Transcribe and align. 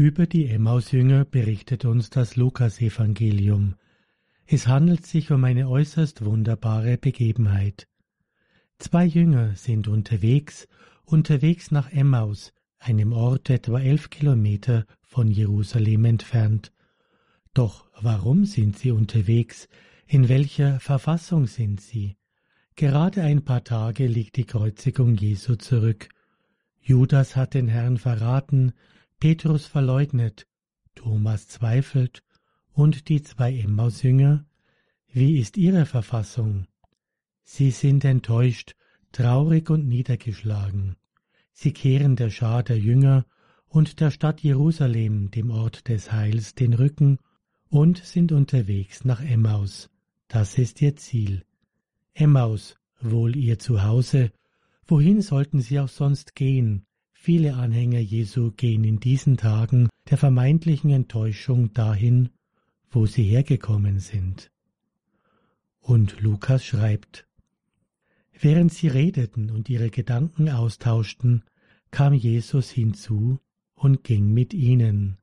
Über 0.00 0.26
die 0.26 0.46
Emmausjünger 0.46 1.26
berichtet 1.26 1.84
uns 1.84 2.08
das 2.08 2.34
Lukasevangelium. 2.34 3.74
Es 4.46 4.66
handelt 4.66 5.04
sich 5.04 5.30
um 5.30 5.44
eine 5.44 5.68
äußerst 5.68 6.24
wunderbare 6.24 6.96
Begebenheit. 6.96 7.86
Zwei 8.78 9.04
Jünger 9.04 9.56
sind 9.56 9.88
unterwegs, 9.88 10.68
unterwegs 11.04 11.70
nach 11.70 11.92
Emmaus, 11.92 12.54
einem 12.78 13.12
Ort 13.12 13.50
etwa 13.50 13.78
elf 13.78 14.08
Kilometer 14.08 14.86
von 15.02 15.30
Jerusalem 15.30 16.06
entfernt. 16.06 16.72
Doch 17.52 17.90
warum 18.00 18.46
sind 18.46 18.78
sie 18.78 18.92
unterwegs? 18.92 19.68
In 20.06 20.30
welcher 20.30 20.80
Verfassung 20.80 21.46
sind 21.46 21.82
sie? 21.82 22.16
Gerade 22.74 23.22
ein 23.22 23.44
paar 23.44 23.64
Tage 23.64 24.06
liegt 24.06 24.36
die 24.36 24.46
Kreuzigung 24.46 25.14
Jesu 25.14 25.56
zurück. 25.56 26.08
Judas 26.80 27.36
hat 27.36 27.52
den 27.52 27.68
Herrn 27.68 27.98
verraten, 27.98 28.72
Petrus 29.20 29.66
verleugnet, 29.66 30.46
Thomas 30.94 31.46
zweifelt 31.46 32.22
und 32.72 33.10
die 33.10 33.20
zwei 33.20 33.54
Emmausjünger? 33.54 34.46
Wie 35.12 35.38
ist 35.38 35.58
ihre 35.58 35.84
Verfassung? 35.84 36.66
Sie 37.42 37.70
sind 37.70 38.06
enttäuscht, 38.06 38.76
traurig 39.12 39.68
und 39.68 39.86
niedergeschlagen. 39.86 40.96
Sie 41.52 41.74
kehren 41.74 42.16
der 42.16 42.30
Schar 42.30 42.62
der 42.62 42.78
Jünger 42.78 43.26
und 43.66 44.00
der 44.00 44.10
Stadt 44.10 44.40
Jerusalem, 44.40 45.30
dem 45.30 45.50
Ort 45.50 45.88
des 45.88 46.10
Heils, 46.10 46.54
den 46.54 46.72
Rücken 46.72 47.18
und 47.68 47.98
sind 47.98 48.32
unterwegs 48.32 49.04
nach 49.04 49.20
Emmaus. 49.20 49.90
Das 50.28 50.56
ist 50.56 50.80
ihr 50.80 50.96
Ziel. 50.96 51.44
Emmaus, 52.14 52.76
wohl 53.02 53.36
ihr 53.36 53.58
Zuhause. 53.58 54.32
Wohin 54.86 55.20
sollten 55.20 55.60
sie 55.60 55.78
auch 55.78 55.88
sonst 55.88 56.34
gehen? 56.34 56.86
Viele 57.22 57.56
Anhänger 57.56 57.98
Jesu 57.98 58.50
gehen 58.50 58.82
in 58.82 58.98
diesen 58.98 59.36
Tagen 59.36 59.90
der 60.08 60.16
vermeintlichen 60.16 60.88
Enttäuschung 60.88 61.70
dahin, 61.74 62.30
wo 62.90 63.04
sie 63.04 63.24
hergekommen 63.24 63.98
sind. 63.98 64.50
Und 65.80 66.18
Lukas 66.22 66.64
schreibt, 66.64 67.28
Während 68.40 68.72
sie 68.72 68.88
redeten 68.88 69.50
und 69.50 69.68
ihre 69.68 69.90
Gedanken 69.90 70.48
austauschten, 70.48 71.44
kam 71.90 72.14
Jesus 72.14 72.70
hinzu 72.70 73.38
und 73.74 74.02
ging 74.02 74.32
mit 74.32 74.54
ihnen. 74.54 75.18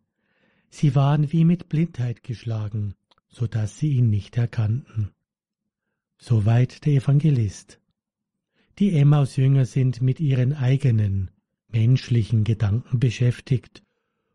Sie 0.69 0.93
waren 0.93 1.31
wie 1.31 1.45
mit 1.45 1.67
Blindheit 1.67 2.21
geschlagen, 2.21 2.93
so 3.27 3.47
dass 3.47 3.79
sie 3.79 3.93
ihn 3.93 4.11
nicht 4.11 4.37
erkannten. 4.37 5.09
Soweit 6.19 6.85
der 6.85 6.93
Evangelist. 6.93 7.81
Die 8.77 8.93
Emmaus-Jünger 8.93 9.65
sind 9.65 10.03
mit 10.03 10.19
ihren 10.19 10.53
eigenen, 10.53 11.31
menschlichen 11.69 12.43
Gedanken 12.43 12.99
beschäftigt, 12.99 13.83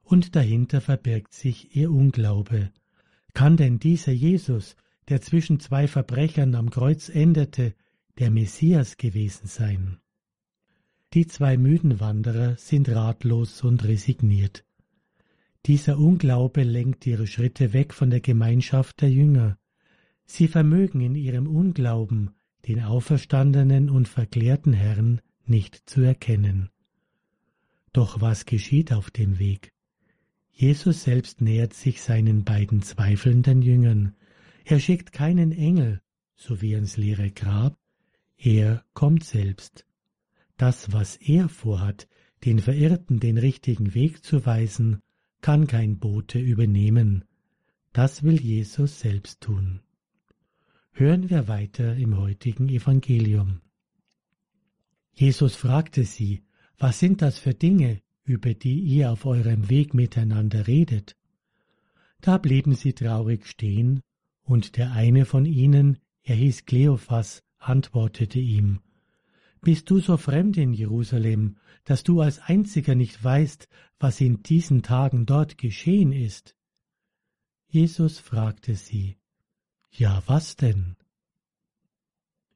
und 0.02 0.36
dahinter 0.36 0.80
verbirgt 0.80 1.33
sich 1.33 1.74
ihr 1.77 1.91
Unglaube. 1.91 2.70
Kann 3.34 3.56
denn 3.56 3.78
dieser 3.78 4.12
Jesus, 4.12 4.77
der 5.08 5.20
zwischen 5.20 5.58
zwei 5.58 5.89
Verbrechern 5.89 6.55
am 6.55 6.70
Kreuz 6.70 7.08
endete, 7.08 7.74
der 8.19 8.30
Messias 8.30 8.97
gewesen 8.97 9.47
sein? 9.47 9.98
Die 11.14 11.27
zwei 11.27 11.56
müden 11.56 12.00
Wanderer 12.00 12.56
sind 12.56 12.89
ratlos 12.89 13.62
und 13.62 13.84
resigniert. 13.84 14.64
Dieser 15.67 15.98
Unglaube 15.98 16.62
lenkt 16.62 17.06
ihre 17.06 17.27
Schritte 17.27 17.72
weg 17.72 17.94
von 17.94 18.11
der 18.11 18.20
Gemeinschaft 18.20 19.00
der 19.00 19.11
Jünger. 19.11 19.58
Sie 20.24 20.48
vermögen 20.48 21.00
in 21.00 21.14
ihrem 21.14 21.46
Unglauben 21.46 22.30
den 22.67 22.83
auferstandenen 22.83 23.91
und 23.91 24.08
verklärten 24.08 24.72
Herrn 24.72 25.20
nicht 25.44 25.89
zu 25.89 26.00
erkennen. 26.00 26.70
Doch 27.93 28.21
was 28.21 28.47
geschieht 28.47 28.93
auf 28.93 29.11
dem 29.11 29.39
Weg? 29.39 29.73
Jesus 30.53 31.05
selbst 31.05 31.41
nähert 31.41 31.75
sich 31.75 32.03
seinen 32.03 32.45
beiden 32.45 32.83
zweifelnden 32.83 33.62
Jüngern. 33.62 34.15
Er 34.65 34.81
schickt 34.81 35.12
keinen 35.12 35.53
Engel, 35.53 36.01
so 36.37 36.61
wie 36.63 36.75
ins 36.75 36.97
leere 36.97 37.31
Grab, 37.31 37.77
er 38.36 38.85
kommt 38.92 39.25
selbst. 39.25 39.86
Das, 40.57 40.92
was 40.92 41.17
er 41.17 41.48
vorhat, 41.48 42.08
den 42.45 42.58
Verirrten 42.58 43.20
den 43.20 43.39
richtigen 43.39 43.95
Weg 43.95 44.25
zu 44.25 44.45
weisen, 44.45 45.01
kann 45.41 45.67
kein 45.67 45.98
Bote 45.98 46.39
übernehmen. 46.39 47.25
Das 47.92 48.23
will 48.23 48.41
Jesus 48.41 49.01
selbst 49.01 49.41
tun. 49.41 49.81
Hören 50.92 51.31
wir 51.31 51.48
weiter 51.48 51.95
im 51.97 52.17
heutigen 52.17 52.69
Evangelium. 52.69 53.61
Jesus 55.14 55.55
fragte 55.55 56.05
sie, 56.05 56.42
was 56.83 56.98
sind 56.98 57.23
das 57.23 57.39
für 57.39 57.55
Dinge, 57.55 58.03
über 58.25 58.55
die 58.55 58.81
ihr 58.81 59.13
auf 59.13 59.25
eurem 59.25 59.70
Weg 59.70 59.95
miteinander 59.95 60.67
redet? 60.67 61.17
Da 62.20 62.39
blieben 62.39 62.75
sie 62.75 62.93
traurig 62.93 63.47
stehen, 63.47 64.01
und 64.43 64.77
der 64.77 64.91
eine 64.91 65.25
von 65.25 65.47
ihnen, 65.47 65.98
er 66.25 66.35
hieß 66.35 66.67
Kleophas, 66.67 67.45
antwortete 67.59 68.41
ihm, 68.41 68.81
Bist 69.61 69.91
du 69.91 70.01
so 70.01 70.17
fremd 70.17 70.57
in 70.57 70.73
Jerusalem, 70.73 71.57
dass 71.85 72.03
du 72.03 72.20
als 72.20 72.41
einziger 72.41 72.97
nicht 72.97 73.23
weißt, 73.23 73.69
was 74.01 74.20
in 74.20 74.43
diesen 74.43 74.83
Tagen 74.83 75.25
dort 75.25 75.59
geschehen 75.59 76.11
ist? 76.13 76.57
Jesus 77.69 78.19
fragte 78.19 78.75
sie, 78.75 79.19
Ja, 79.93 80.20
was 80.27 80.57
denn? 80.57 80.97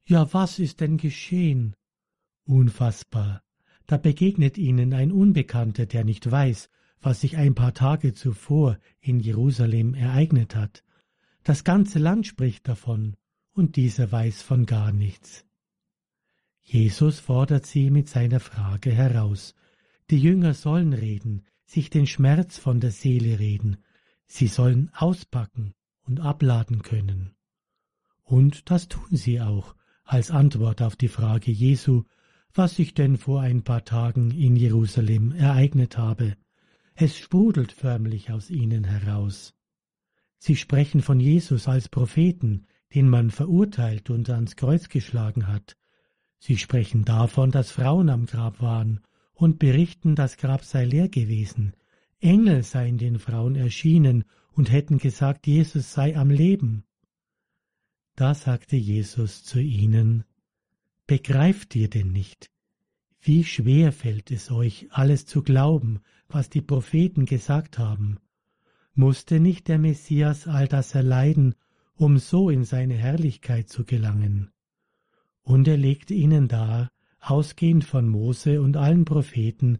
Ja, 0.05 0.33
was 0.35 0.59
ist 0.59 0.81
denn 0.81 0.97
geschehen? 0.97 1.77
Unfassbar, 2.45 3.46
da 3.87 3.97
begegnet 3.97 4.59
ihnen 4.59 4.93
ein 4.93 5.13
Unbekannter, 5.13 5.87
der 5.87 6.05
nicht 6.05 6.31
weiß, 6.31 6.69
was 7.01 7.21
sich 7.21 7.37
ein 7.37 7.55
paar 7.55 7.75
Tage 7.75 8.15
zuvor 8.15 8.79
in 9.01 9.21
Jerusalem 9.21 9.95
ereignet 9.95 10.57
hat. 10.57 10.83
Das 11.45 11.63
ganze 11.63 11.99
Land 11.99 12.27
spricht 12.27 12.67
davon, 12.67 13.17
und 13.53 13.77
dieser 13.77 14.11
weiß 14.11 14.43
von 14.43 14.67
gar 14.67 14.93
nichts. 14.93 15.47
Jesus 16.63 17.21
fordert 17.21 17.65
sie 17.65 17.91
mit 17.91 18.09
seiner 18.09 18.41
Frage 18.41 18.91
heraus. 18.91 19.55
Die 20.11 20.19
Jünger 20.19 20.53
sollen 20.53 20.93
reden, 20.93 21.45
sich 21.65 21.91
den 21.91 22.07
Schmerz 22.07 22.59
von 22.59 22.81
der 22.81 22.91
Seele 22.91 23.39
reden, 23.39 23.77
sie 24.27 24.49
sollen 24.49 24.91
auspacken 24.95 25.75
und 26.03 26.21
abladen 26.21 26.83
können. 26.83 27.37
Und 28.25 28.71
das 28.71 28.89
tun 28.89 29.17
sie 29.17 29.41
auch, 29.41 29.77
als 30.05 30.31
Antwort 30.31 30.83
auf 30.83 30.97
die 30.97 31.09
Frage 31.09 31.53
Jesu, 31.53 32.05
was 32.57 32.77
sich 32.77 32.95
denn 32.95 33.17
vor 33.17 33.41
ein 33.41 33.63
paar 33.63 33.85
Tagen 33.85 34.31
in 34.31 34.57
Jerusalem 34.57 35.33
ereignet 35.33 35.99
habe. 35.99 36.37
Es 36.95 37.19
sprudelt 37.19 37.73
förmlich 37.73 38.31
aus 38.31 38.51
ihnen 38.51 38.85
heraus. 38.85 39.55
Sie 40.39 40.57
sprechen 40.57 41.03
von 41.03 41.21
Jesus 41.21 41.69
als 41.69 41.89
Propheten, 41.89 42.67
den 42.95 43.09
man 43.09 43.31
verurteilt 43.31 44.11
und 44.11 44.31
ans 44.31 44.57
Kreuz 44.57 44.89
geschlagen 44.89 45.47
hat. 45.49 45.77
Sie 46.39 46.57
sprechen 46.57 47.05
davon, 47.05 47.51
dass 47.51 47.71
Frauen 47.71 48.09
am 48.09 48.27
Grab 48.27 48.61
waren 48.61 49.01
und 49.35 49.59
berichten, 49.59 50.15
das 50.15 50.37
Grab 50.37 50.65
sei 50.65 50.85
leer 50.85 51.09
gewesen. 51.09 51.75
Engel 52.21 52.63
seien 52.63 52.97
den 52.97 53.19
Frauen 53.19 53.57
erschienen 53.57 54.25
und 54.53 54.71
hätten 54.71 54.99
gesagt, 54.99 55.47
Jesus 55.47 55.93
sei 55.93 56.17
am 56.17 56.31
Leben. 56.31 56.85
Da 58.15 58.33
sagte 58.35 58.77
Jesus 58.77 59.45
zu 59.45 59.61
ihnen, 59.61 60.25
Begreift 61.07 61.77
ihr 61.77 61.89
denn 61.89 62.11
nicht? 62.11 62.51
Wie 63.21 63.45
schwer 63.45 63.93
fällt 63.93 64.31
es 64.31 64.51
euch, 64.51 64.89
alles 64.91 65.27
zu 65.27 65.43
glauben, 65.43 66.01
was 66.29 66.51
die 66.51 66.61
Propheten 66.61 67.27
gesagt 67.27 67.79
haben? 67.79 68.19
Musste 68.95 69.39
nicht 69.39 69.69
der 69.69 69.79
Messias 69.79 70.49
all 70.49 70.67
das 70.67 70.95
erleiden, 70.95 71.55
um 71.95 72.19
so 72.19 72.51
in 72.51 72.65
seine 72.65 72.95
Herrlichkeit 72.95 73.69
zu 73.69 73.85
gelangen? 73.85 74.51
Und 75.43 75.69
er 75.69 75.77
legte 75.77 76.15
ihnen 76.15 76.49
dar, 76.49 76.91
ausgehend 77.21 77.85
von 77.85 78.09
Mose 78.09 78.61
und 78.61 78.77
allen 78.77 79.05
Propheten, 79.05 79.79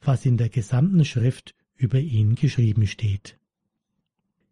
was 0.00 0.26
in 0.26 0.36
der 0.36 0.48
gesamten 0.48 1.04
Schrift 1.04 1.54
über 1.74 1.98
ihn 1.98 2.34
geschrieben 2.34 2.86
steht. 2.86 3.38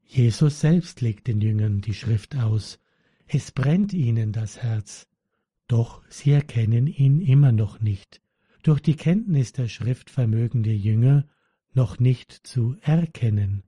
Jesus 0.04 0.60
selbst 0.60 1.00
legt 1.00 1.26
den 1.26 1.40
Jüngern 1.40 1.80
die 1.80 1.94
Schrift 1.94 2.36
aus, 2.36 2.80
es 3.26 3.50
brennt 3.50 3.92
ihnen 3.92 4.32
das 4.32 4.62
Herz, 4.62 5.08
doch 5.68 6.02
sie 6.08 6.30
erkennen 6.30 6.86
ihn 6.86 7.20
immer 7.20 7.52
noch 7.52 7.80
nicht. 7.80 8.20
Durch 8.62 8.80
die 8.80 8.96
Kenntnis 8.96 9.52
der 9.52 9.68
Schrift 9.68 10.10
vermögen 10.10 10.62
die 10.62 10.76
Jünger 10.76 11.26
noch 11.72 11.98
nicht 11.98 12.32
zu 12.32 12.76
erkennen. 12.80 13.62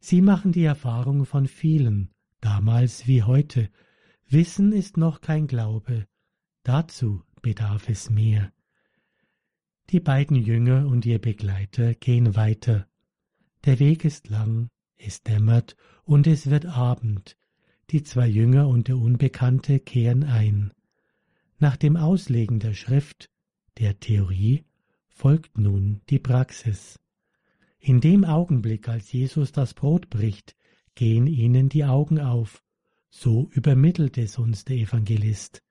Sie 0.00 0.20
machen 0.20 0.52
die 0.52 0.64
Erfahrung 0.64 1.24
von 1.24 1.46
vielen, 1.46 2.10
damals 2.40 3.06
wie 3.06 3.22
heute. 3.22 3.70
Wissen 4.28 4.72
ist 4.72 4.96
noch 4.96 5.20
kein 5.20 5.46
Glaube, 5.46 6.06
dazu 6.62 7.22
bedarf 7.42 7.88
es 7.88 8.10
mehr. 8.10 8.52
Die 9.90 10.00
beiden 10.00 10.36
Jünger 10.36 10.86
und 10.86 11.06
ihr 11.06 11.18
Begleiter 11.18 11.94
gehen 11.94 12.36
weiter. 12.36 12.86
Der 13.64 13.78
Weg 13.78 14.04
ist 14.04 14.28
lang, 14.28 14.68
es 14.96 15.22
dämmert 15.22 15.76
und 16.04 16.26
es 16.26 16.50
wird 16.50 16.66
Abend. 16.66 17.36
Die 17.90 18.02
zwei 18.02 18.26
Jünger 18.26 18.68
und 18.68 18.88
der 18.88 18.98
Unbekannte 18.98 19.80
kehren 19.80 20.24
ein. 20.24 20.72
Nach 21.60 21.76
dem 21.76 21.96
Auslegen 21.96 22.60
der 22.60 22.74
Schrift, 22.74 23.30
der 23.78 23.98
Theorie, 23.98 24.64
folgt 25.08 25.58
nun 25.58 26.00
die 26.08 26.20
Praxis. 26.20 27.00
In 27.80 28.00
dem 28.00 28.24
Augenblick, 28.24 28.88
als 28.88 29.10
Jesus 29.10 29.50
das 29.50 29.74
Brot 29.74 30.08
bricht, 30.08 30.54
gehen 30.94 31.26
ihnen 31.26 31.68
die 31.68 31.84
Augen 31.84 32.20
auf. 32.20 32.62
So 33.10 33.48
übermittelt 33.50 34.18
es 34.18 34.38
uns 34.38 34.64
der 34.64 34.76
Evangelist. 34.76 35.64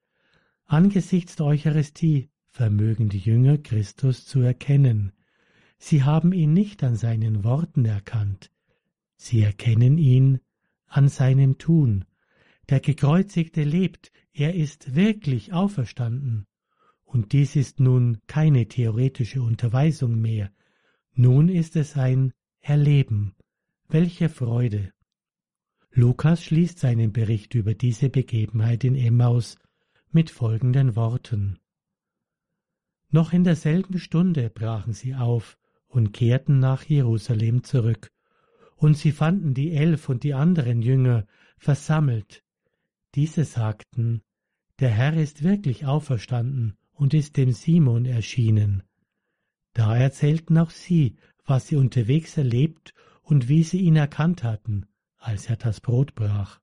Angesichts 0.66 1.38
der 1.38 1.46
Eucharistie 1.46 2.30
vermögen 2.48 3.08
die 3.08 3.20
Jünger 3.20 3.58
Christus 3.58 4.26
zu 4.26 4.42
erkennen. 4.42 5.14
Sie 5.78 6.04
haben 6.04 6.34
ihn 6.34 6.52
nicht 6.52 6.84
an 6.84 6.98
seinen 6.98 7.46
Worten 7.46 7.86
erkannt, 7.86 8.52
sie 9.16 9.42
erkennen 9.42 9.98
ihn 9.98 10.40
an 10.88 11.08
seinem 11.08 11.58
Tun. 11.58 12.04
Der 12.70 12.82
Gekreuzigte 12.82 13.64
lebt, 13.64 14.12
er 14.34 14.54
ist 14.56 14.96
wirklich 14.96 15.54
auferstanden. 15.54 16.48
Und 17.06 17.32
dies 17.32 17.56
ist 17.56 17.80
nun 17.80 18.20
keine 18.28 18.68
theoretische 18.68 19.42
Unterweisung 19.42 20.20
mehr, 20.20 20.52
nun 21.14 21.50
ist 21.50 21.76
es 21.76 21.96
ein 21.96 22.34
Erleben. 22.60 23.34
Welche 23.88 24.30
Freude! 24.30 24.92
Lukas 25.92 26.44
schließt 26.44 26.78
seinen 26.78 27.14
Bericht 27.14 27.56
über 27.56 27.74
diese 27.74 28.10
Begebenheit 28.10 28.84
in 28.84 28.96
Emmaus 28.96 29.58
mit 30.12 30.30
folgenden 30.30 30.96
Worten. 30.96 31.60
Noch 33.10 33.32
in 33.32 33.46
derselben 33.46 33.98
Stunde 33.98 34.50
brachen 34.50 34.94
sie 34.94 35.16
auf 35.16 35.58
und 35.88 36.12
kehrten 36.12 36.60
nach 36.60 36.84
Jerusalem 36.84 37.64
zurück, 37.64 38.12
und 38.76 38.98
sie 38.98 39.14
fanden 39.14 39.54
die 39.54 39.72
Elf 39.72 40.10
und 40.10 40.24
die 40.24 40.34
anderen 40.34 40.82
Jünger 40.82 41.26
versammelt. 41.58 42.44
Diese 43.18 43.46
sagten, 43.46 44.22
der 44.80 44.90
Herr 44.92 45.16
ist 45.16 45.42
wirklich 45.42 45.88
auferstanden 45.88 46.78
und 46.94 47.16
ist 47.16 47.36
dem 47.36 47.52
Simon 47.52 48.06
erschienen. 48.06 48.84
Da 49.74 49.98
erzählten 49.98 50.56
auch 50.60 50.70
sie, 50.70 51.16
was 51.44 51.66
sie 51.66 51.78
unterwegs 51.78 52.38
erlebt 52.38 52.94
und 53.24 53.50
wie 53.50 53.64
sie 53.64 53.80
ihn 53.80 53.96
erkannt 53.96 54.44
hatten, 54.44 54.86
als 55.18 55.50
er 55.50 55.56
das 55.56 55.82
Brot 55.82 56.14
brach. 56.14 56.60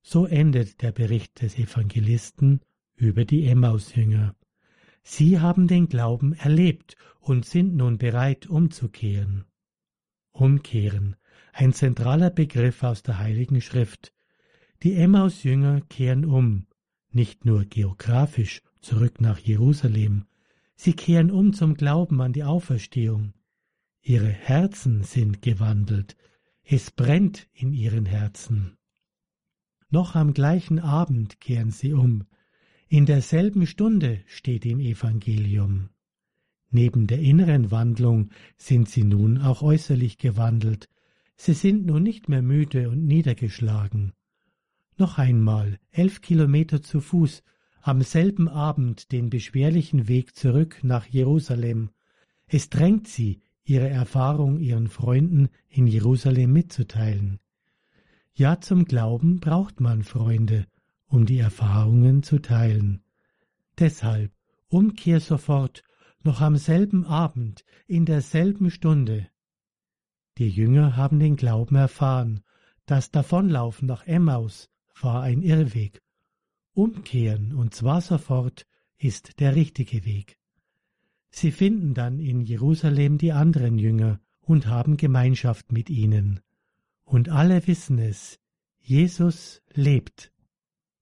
So 0.00 0.24
endet 0.24 0.80
der 0.80 0.90
Bericht 0.90 1.42
des 1.42 1.58
Evangelisten 1.58 2.62
über 2.96 3.26
die 3.26 3.46
Emmausjünger. 3.46 4.34
Sie 5.02 5.38
haben 5.38 5.68
den 5.68 5.90
Glauben 5.90 6.32
erlebt 6.32 6.96
und 7.20 7.44
sind 7.44 7.76
nun 7.76 7.98
bereit 7.98 8.46
umzukehren. 8.46 9.44
Umkehren, 10.32 11.16
ein 11.52 11.74
zentraler 11.74 12.30
Begriff 12.30 12.82
aus 12.82 13.02
der 13.02 13.18
Heiligen 13.18 13.60
Schrift. 13.60 14.14
Die 14.84 14.94
Emmausjünger 14.94 15.80
kehren 15.88 16.24
um, 16.24 16.66
nicht 17.10 17.44
nur 17.44 17.64
geografisch 17.64 18.62
zurück 18.80 19.20
nach 19.20 19.38
Jerusalem, 19.38 20.26
sie 20.76 20.92
kehren 20.92 21.32
um 21.32 21.52
zum 21.52 21.74
Glauben 21.74 22.20
an 22.20 22.32
die 22.32 22.44
Auferstehung. 22.44 23.32
Ihre 24.02 24.28
Herzen 24.28 25.02
sind 25.02 25.42
gewandelt, 25.42 26.16
es 26.62 26.92
brennt 26.92 27.48
in 27.52 27.72
ihren 27.72 28.06
Herzen. 28.06 28.76
Noch 29.90 30.14
am 30.14 30.32
gleichen 30.32 30.78
Abend 30.78 31.40
kehren 31.40 31.70
sie 31.70 31.92
um, 31.92 32.24
in 32.88 33.04
derselben 33.04 33.66
Stunde 33.66 34.22
steht 34.26 34.64
im 34.64 34.78
Evangelium. 34.78 35.88
Neben 36.70 37.06
der 37.06 37.18
inneren 37.18 37.70
Wandlung 37.70 38.30
sind 38.56 38.88
sie 38.88 39.04
nun 39.04 39.38
auch 39.38 39.62
äußerlich 39.62 40.18
gewandelt. 40.18 40.88
Sie 41.36 41.54
sind 41.54 41.86
nun 41.86 42.02
nicht 42.02 42.28
mehr 42.28 42.42
müde 42.42 42.90
und 42.90 43.06
niedergeschlagen. 43.06 44.12
Noch 45.00 45.16
einmal 45.16 45.78
elf 45.92 46.22
Kilometer 46.22 46.82
zu 46.82 47.00
Fuß, 47.00 47.44
am 47.82 48.02
selben 48.02 48.48
Abend 48.48 49.12
den 49.12 49.30
beschwerlichen 49.30 50.08
Weg 50.08 50.34
zurück 50.34 50.80
nach 50.82 51.06
Jerusalem. 51.06 51.90
Es 52.48 52.68
drängt 52.68 53.06
sie, 53.06 53.40
ihre 53.62 53.88
Erfahrung 53.88 54.58
ihren 54.58 54.88
Freunden 54.88 55.50
in 55.68 55.86
Jerusalem 55.86 56.52
mitzuteilen. 56.52 57.38
Ja, 58.34 58.60
zum 58.60 58.86
Glauben 58.86 59.38
braucht 59.38 59.78
man 59.78 60.02
Freunde, 60.02 60.66
um 61.06 61.26
die 61.26 61.38
Erfahrungen 61.38 62.24
zu 62.24 62.40
teilen. 62.40 63.04
Deshalb 63.78 64.32
Umkehr 64.66 65.20
sofort, 65.20 65.84
noch 66.24 66.40
am 66.40 66.56
selben 66.56 67.04
Abend, 67.06 67.64
in 67.86 68.04
derselben 68.04 68.68
Stunde. 68.72 69.28
Die 70.38 70.48
Jünger 70.48 70.96
haben 70.96 71.20
den 71.20 71.36
Glauben 71.36 71.76
erfahren, 71.76 72.40
das 72.84 73.12
Davonlaufen 73.12 73.86
nach 73.86 74.04
Emmaus 74.04 74.68
war 75.04 75.22
ein 75.22 75.42
Irrweg. 75.42 76.00
Umkehren, 76.72 77.54
und 77.54 77.74
zwar 77.74 78.00
sofort, 78.00 78.66
ist 78.98 79.40
der 79.40 79.54
richtige 79.54 80.04
Weg. 80.04 80.36
Sie 81.30 81.52
finden 81.52 81.94
dann 81.94 82.18
in 82.18 82.40
Jerusalem 82.40 83.18
die 83.18 83.32
anderen 83.32 83.78
Jünger 83.78 84.20
und 84.40 84.66
haben 84.66 84.96
Gemeinschaft 84.96 85.72
mit 85.72 85.90
ihnen. 85.90 86.40
Und 87.04 87.28
alle 87.28 87.66
wissen 87.66 87.98
es, 87.98 88.38
Jesus 88.80 89.62
lebt. 89.72 90.32